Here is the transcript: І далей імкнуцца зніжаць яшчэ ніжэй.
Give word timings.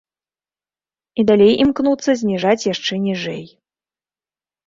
І 1.23 1.25
далей 1.31 1.51
імкнуцца 1.65 2.09
зніжаць 2.21 2.67
яшчэ 2.73 2.93
ніжэй. 3.05 3.43